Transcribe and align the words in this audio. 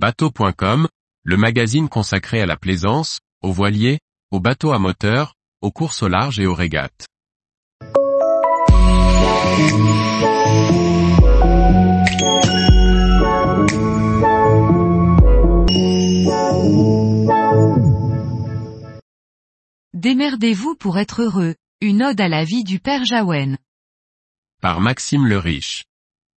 Bateau.com, 0.00 0.86
le 1.24 1.36
magazine 1.36 1.88
consacré 1.88 2.40
à 2.40 2.46
la 2.46 2.56
plaisance, 2.56 3.18
aux 3.42 3.50
voiliers, 3.50 3.98
aux 4.30 4.38
bateaux 4.38 4.70
à 4.70 4.78
moteur, 4.78 5.34
aux 5.60 5.72
courses 5.72 6.04
au 6.04 6.08
large 6.08 6.38
et 6.38 6.46
aux 6.46 6.54
régates. 6.54 7.08
Démerdez-vous 19.94 20.76
pour 20.76 20.98
être 21.00 21.22
heureux, 21.22 21.56
une 21.80 22.04
ode 22.04 22.20
à 22.20 22.28
la 22.28 22.44
vie 22.44 22.62
du 22.62 22.78
père 22.78 23.04
Jaouen. 23.04 23.56
Par 24.62 24.80
Maxime 24.80 25.26
le 25.26 25.38
Riche. 25.38 25.86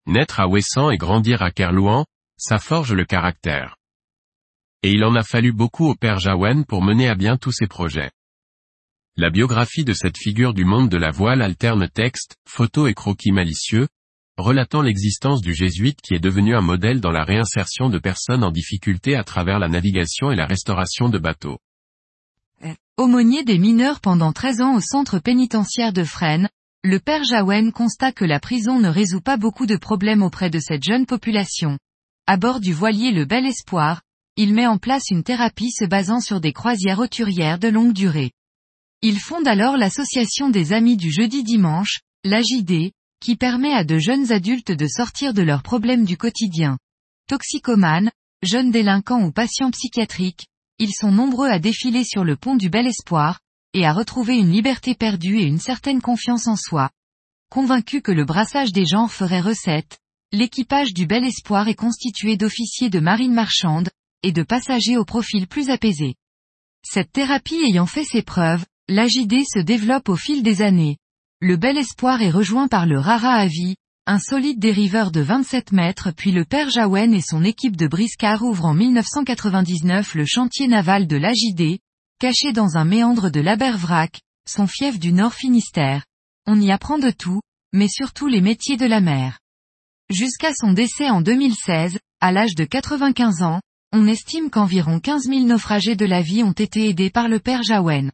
Naître 0.06 0.40
à 0.40 0.48
Ouessant 0.48 0.90
et 0.90 0.96
grandir 0.96 1.42
à 1.42 1.50
Kerlouan, 1.50 2.06
ça 2.41 2.59
forge 2.59 2.95
le 2.95 3.04
caractère. 3.04 3.77
Et 4.82 4.93
il 4.93 5.04
en 5.04 5.14
a 5.14 5.23
fallu 5.23 5.52
beaucoup 5.52 5.87
au 5.87 5.95
père 5.95 6.19
Jaouen 6.19 6.62
pour 6.62 6.82
mener 6.82 7.06
à 7.06 7.15
bien 7.15 7.37
tous 7.37 7.52
ses 7.52 7.66
projets. 7.66 8.10
La 9.16 9.28
biographie 9.28 9.84
de 9.84 9.92
cette 9.92 10.16
figure 10.16 10.55
du 10.55 10.65
monde 10.65 10.88
de 10.88 10.96
la 10.96 11.10
voile 11.10 11.42
alterne 11.42 11.87
texte, 11.88 12.37
photos 12.48 12.91
et 12.91 12.95
croquis 12.95 13.30
malicieux, 13.30 13.88
relatant 14.38 14.80
l'existence 14.80 15.42
du 15.42 15.52
jésuite 15.52 16.01
qui 16.01 16.15
est 16.15 16.20
devenu 16.20 16.56
un 16.56 16.62
modèle 16.62 17.02
dans 17.02 17.10
la 17.10 17.24
réinsertion 17.24 17.91
de 17.91 17.98
personnes 17.98 18.43
en 18.43 18.51
difficulté 18.51 19.16
à 19.16 19.23
travers 19.23 19.59
la 19.59 19.68
navigation 19.68 20.32
et 20.32 20.37
la 20.37 20.46
restauration 20.46 21.10
de 21.10 21.18
bateaux. 21.18 21.59
Aumônier 22.96 23.45
des 23.45 23.59
mineurs 23.59 24.01
pendant 24.01 24.32
13 24.32 24.62
ans 24.62 24.77
au 24.77 24.80
centre 24.80 25.18
pénitentiaire 25.18 25.93
de 25.93 26.04
Fresnes, 26.04 26.48
le 26.82 26.98
père 27.01 27.24
Jaouen 27.24 27.70
constate 27.70 28.15
que 28.15 28.24
la 28.24 28.41
prison 28.41 28.80
ne 28.80 28.88
résout 28.88 29.20
pas 29.20 29.37
beaucoup 29.37 29.66
de 29.66 29.77
problèmes 29.77 30.23
auprès 30.23 30.48
de 30.48 30.59
cette 30.59 30.84
jeune 30.84 31.04
population. 31.04 31.79
À 32.33 32.37
bord 32.37 32.61
du 32.61 32.73
voilier 32.73 33.11
Le 33.11 33.25
Bel 33.25 33.45
Espoir, 33.45 34.02
il 34.37 34.55
met 34.55 34.69
en 34.69 34.79
place 34.79 35.11
une 35.11 35.25
thérapie 35.25 35.73
se 35.73 35.84
basant 35.84 36.21
sur 36.21 36.41
des 36.41 36.52
croisières 36.52 36.98
roturières 36.98 37.59
de 37.59 37.66
longue 37.66 37.93
durée. 37.93 38.30
Il 39.02 39.18
fonde 39.18 39.49
alors 39.49 39.77
l'association 39.77 40.49
des 40.49 40.73
amis 40.73 40.96
du 40.96 41.10
jeudi 41.10 41.43
dimanche, 41.43 42.02
l'AJD, 42.23 42.93
qui 43.21 43.35
permet 43.35 43.73
à 43.73 43.82
de 43.82 43.99
jeunes 43.99 44.30
adultes 44.30 44.71
de 44.71 44.87
sortir 44.87 45.35
de 45.35 45.43
leurs 45.43 45.65
problèmes 45.65 46.04
du 46.04 46.16
quotidien. 46.16 46.79
Toxicomanes, 47.27 48.13
jeunes 48.45 48.71
délinquants 48.71 49.24
ou 49.24 49.32
patients 49.32 49.73
psychiatriques, 49.73 50.47
ils 50.79 50.95
sont 50.95 51.10
nombreux 51.10 51.49
à 51.49 51.59
défiler 51.59 52.04
sur 52.04 52.23
le 52.23 52.37
pont 52.37 52.54
du 52.54 52.71
Bel 52.71 52.87
Espoir, 52.87 53.41
et 53.74 53.85
à 53.85 53.93
retrouver 53.93 54.37
une 54.37 54.52
liberté 54.52 54.95
perdue 54.95 55.38
et 55.38 55.47
une 55.47 55.59
certaine 55.59 56.01
confiance 56.01 56.47
en 56.47 56.54
soi. 56.54 56.91
Convaincu 57.51 58.02
que 58.02 58.13
le 58.13 58.24
brassage 58.24 58.71
des 58.71 58.87
genres 58.87 59.10
ferait 59.10 59.41
recette, 59.41 59.99
l'équipage 60.32 60.95
du 60.95 61.06
Bel 61.06 61.24
Espoir 61.24 61.66
est 61.68 61.74
constitué 61.74 62.36
d'officiers 62.36 62.88
de 62.88 63.00
marine 63.00 63.34
marchande, 63.34 63.90
et 64.22 64.32
de 64.32 64.42
passagers 64.42 64.97
au 64.97 65.04
profil 65.04 65.48
plus 65.48 65.70
apaisé. 65.70 66.14
Cette 66.84 67.12
thérapie 67.12 67.62
ayant 67.66 67.86
fait 67.86 68.04
ses 68.04 68.22
preuves, 68.22 68.64
l'AJD 68.88 69.42
se 69.44 69.58
développe 69.58 70.08
au 70.08 70.16
fil 70.16 70.42
des 70.42 70.62
années. 70.62 70.98
Le 71.41 71.56
Bel 71.56 71.78
Espoir 71.78 72.22
est 72.22 72.31
rejoint 72.31 72.69
par 72.69 72.86
le 72.86 72.98
Rara 72.98 73.32
Avi, 73.32 73.76
un 74.06 74.19
solide 74.19 74.58
dériveur 74.58 75.10
de 75.10 75.20
27 75.20 75.72
mètres 75.72 76.10
puis 76.12 76.32
le 76.32 76.44
père 76.44 76.70
Jaouen 76.70 77.12
et 77.12 77.22
son 77.22 77.44
équipe 77.44 77.76
de 77.76 77.86
briscards 77.86 78.42
ouvrent 78.42 78.66
en 78.66 78.75
1999 78.75 80.14
le 80.14 80.26
chantier 80.26 80.69
naval 80.69 81.06
de 81.06 81.16
l'AJD, 81.16 81.78
caché 82.19 82.53
dans 82.53 82.76
un 82.76 82.84
méandre 82.84 83.31
de 83.31 83.41
l'Abervrac, 83.41 84.20
son 84.48 84.66
fief 84.66 84.98
du 84.98 85.12
Nord 85.12 85.34
Finistère. 85.34 86.04
On 86.47 86.60
y 86.60 86.70
apprend 86.70 86.98
de 86.98 87.10
tout, 87.10 87.41
mais 87.72 87.88
surtout 87.88 88.26
les 88.26 88.41
métiers 88.41 88.76
de 88.76 88.86
la 88.86 89.00
mer. 89.00 89.38
Jusqu'à 90.11 90.53
son 90.53 90.72
décès 90.72 91.09
en 91.09 91.21
2016, 91.21 92.00
à 92.21 92.33
l'âge 92.33 92.56
de 92.56 92.65
95 92.65 93.43
ans, 93.44 93.61
on 93.93 94.09
estime 94.09 94.50
qu'environ 94.50 94.99
15 94.99 95.27
000 95.27 95.44
naufragés 95.44 95.94
de 95.94 96.05
la 96.05 96.21
vie 96.21 96.43
ont 96.43 96.50
été 96.50 96.89
aidés 96.89 97.11
par 97.11 97.28
le 97.28 97.39
père 97.39 97.62
Jaouen. 97.62 98.11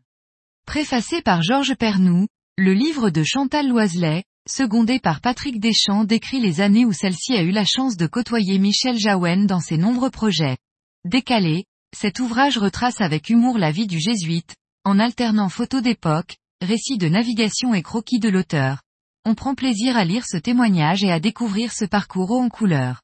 Préfacé 0.67 1.23
par 1.23 1.41
Georges 1.41 1.75
Pernou, 1.75 2.27
le 2.59 2.75
livre 2.75 3.09
de 3.09 3.23
Chantal 3.23 3.67
Loiselet, 3.69 4.25
secondé 4.47 5.01
par 5.01 5.23
Patrick 5.23 5.59
Deschamps 5.59 6.05
décrit 6.05 6.39
les 6.39 6.61
années 6.61 6.85
où 6.85 6.93
celle-ci 6.93 7.33
a 7.33 7.43
eu 7.43 7.51
la 7.51 7.65
chance 7.65 7.97
de 7.97 8.06
côtoyer 8.06 8.59
Michel 8.59 8.99
Jaouen 8.99 9.47
dans 9.47 9.61
ses 9.61 9.79
nombreux 9.79 10.11
projets. 10.11 10.59
Décalé, 11.06 11.65
cet 11.97 12.21
ouvrage 12.21 12.59
retrace 12.59 13.01
avec 13.01 13.31
humour 13.31 13.56
la 13.56 13.71
vie 13.71 13.87
du 13.87 14.01
jésuite, 14.01 14.55
en 14.85 14.99
alternant 14.99 15.49
photos 15.49 15.81
d'époque, 15.81 16.37
récits 16.61 16.99
de 16.99 17.09
navigation 17.09 17.73
et 17.73 17.83
croquis 17.83 18.19
de 18.19 18.29
l'auteur. 18.29 18.83
On 19.28 19.34
prend 19.34 19.56
plaisir 19.56 19.97
à 19.97 20.04
lire 20.04 20.25
ce 20.25 20.37
témoignage 20.37 21.03
et 21.03 21.10
à 21.10 21.19
découvrir 21.19 21.72
ce 21.72 21.84
parcours 21.84 22.31
haut 22.31 22.41
en 22.41 22.48
couleur. 22.48 23.03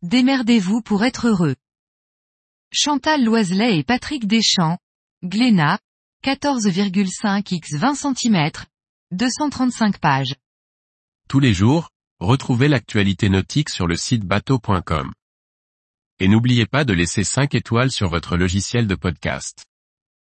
Démerdez-vous 0.00 0.80
pour 0.80 1.04
être 1.04 1.28
heureux. 1.28 1.54
Chantal 2.72 3.22
Loiselet 3.22 3.76
et 3.78 3.84
Patrick 3.84 4.26
Deschamps, 4.26 4.78
Glénat, 5.22 5.78
14,5 6.24 7.54
x 7.54 7.74
20 7.74 7.94
cm, 7.94 8.50
235 9.10 9.98
pages. 9.98 10.34
Tous 11.28 11.40
les 11.40 11.52
jours, 11.52 11.90
retrouvez 12.20 12.68
l'actualité 12.68 13.28
nautique 13.28 13.68
sur 13.68 13.86
le 13.86 13.96
site 13.96 14.24
bateau.com. 14.24 15.12
Et 16.20 16.28
n'oubliez 16.28 16.64
pas 16.64 16.86
de 16.86 16.94
laisser 16.94 17.22
5 17.22 17.54
étoiles 17.54 17.90
sur 17.90 18.08
votre 18.08 18.38
logiciel 18.38 18.86
de 18.86 18.94
podcast. 18.94 19.66